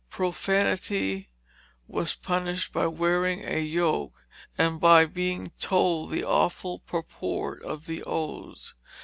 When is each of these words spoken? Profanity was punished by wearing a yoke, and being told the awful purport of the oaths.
Profanity 0.09 1.29
was 1.87 2.15
punished 2.15 2.73
by 2.73 2.87
wearing 2.87 3.41
a 3.45 3.59
yoke, 3.59 4.25
and 4.57 4.81
being 5.13 5.51
told 5.59 6.09
the 6.09 6.23
awful 6.23 6.79
purport 6.79 7.61
of 7.61 7.85
the 7.85 8.01
oaths. 8.01 8.73